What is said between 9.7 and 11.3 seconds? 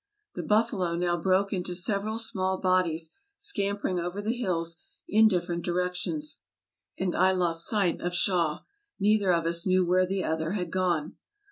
where the other had gone.